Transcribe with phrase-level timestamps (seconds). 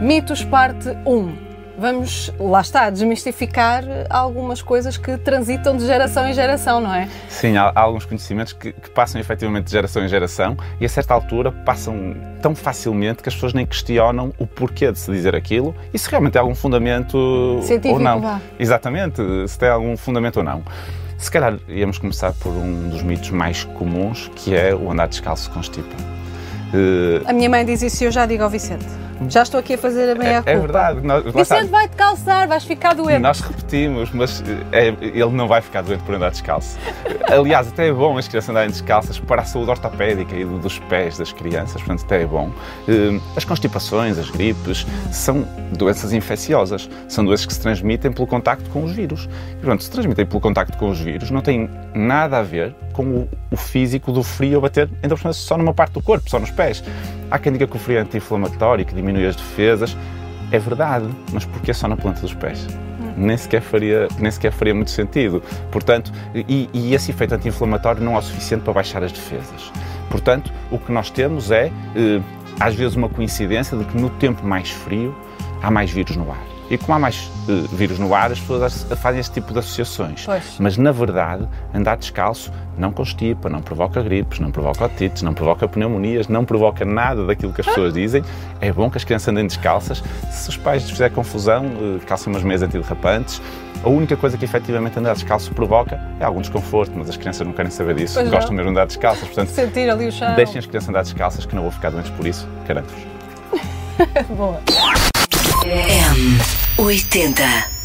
[0.00, 1.50] Mitos parte 1.
[1.78, 7.06] Vamos, lá está, desmistificar algumas coisas que transitam de geração em geração, não é?
[7.28, 10.88] Sim, há, há alguns conhecimentos que, que, passam efetivamente de geração em geração e a
[10.88, 15.36] certa altura passam tão facilmente que as pessoas nem questionam o porquê de se dizer
[15.36, 18.22] aquilo e se realmente tem algum fundamento Científico, ou não.
[18.22, 18.40] Vá.
[18.58, 20.62] Exatamente, se tem algum fundamento ou não.
[21.18, 25.50] Se calhar íamos começar por um dos mitos mais comuns, que é o andar descalço
[25.50, 25.94] com estipa.
[26.72, 27.28] Uh...
[27.28, 28.99] A minha mãe diz isso e eu já digo ao Vicente.
[29.28, 30.50] Já estou aqui a fazer a meia é, culpa.
[30.50, 31.00] É verdade.
[31.02, 33.20] Nós, Vicente vai-te calçar, vais ficar doente.
[33.20, 36.78] Nós repetimos, mas é, ele não vai ficar doente por andar descalço.
[37.30, 41.18] Aliás, até é bom as crianças andarem descalças para a saúde ortopédica e dos pés
[41.18, 42.50] das crianças, portanto, até é bom.
[43.36, 46.88] As constipações, as gripes, são doenças infecciosas.
[47.08, 49.28] São doenças que se transmitem pelo contacto com os vírus.
[49.52, 53.04] E, pronto, se transmitem pelo contacto com os vírus, não tem nada a ver com
[53.04, 56.28] o, o físico do frio a bater, ainda por cima, só numa parte do corpo,
[56.28, 56.82] só nos pés.
[57.30, 59.96] Há quem diga que o frio é anti-inflamatório, que diminui as defesas.
[60.50, 62.66] É verdade, mas porquê só na planta dos pés?
[63.16, 65.42] Nem sequer, faria, nem sequer faria muito sentido.
[65.70, 69.70] Portanto, e, e esse efeito anti-inflamatório não é o suficiente para baixar as defesas.
[70.10, 72.20] Portanto, o que nós temos é, eh,
[72.58, 75.14] às vezes, uma coincidência de que no tempo mais frio
[75.62, 76.59] há mais vírus no ar.
[76.70, 80.24] E como há mais uh, vírus no ar, as pessoas fazem esse tipo de associações.
[80.24, 80.54] Pois.
[80.60, 85.66] Mas, na verdade, andar descalço não constipa, não provoca gripes, não provoca otites, não provoca
[85.66, 88.22] pneumonias, não provoca nada daquilo que as pessoas dizem.
[88.60, 90.00] É bom que as crianças andem descalças.
[90.30, 93.42] Se os pais lhes fizerem confusão, uh, calcem umas meias antiderrapantes.
[93.82, 97.52] A única coisa que efetivamente andar descalço provoca é algum desconforto, mas as crianças não
[97.52, 98.58] querem saber disso, pois gostam não.
[98.58, 99.24] mesmo de andar descalças.
[99.24, 100.36] Portanto, Sentir ali o chão.
[100.36, 103.02] Deixem as crianças andar descalças que não vou ficar doentes por isso, garanto-vos.
[104.36, 104.60] Boa.
[105.62, 107.79] M80